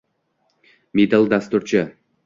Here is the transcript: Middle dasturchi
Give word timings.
Middle 0.99 1.27
dasturchi 1.29 1.85